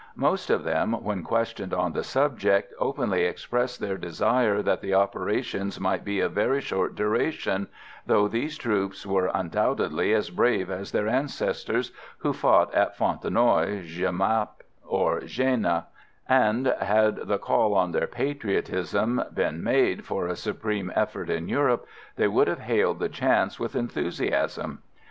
[0.17, 5.79] Most of them, when questioned on the subject, openly expressed their desire that the operations
[5.79, 7.67] might be of very short duration,
[8.07, 14.63] though these troops were undoubtedly as brave as their ancestors who fought at Fontenoy, Jemappes
[14.83, 15.85] or Jena,
[16.27, 21.85] and had the call on their patriotism been made for a supreme effort in Europe,
[22.15, 24.81] they would have hailed the chance with enthusiasm.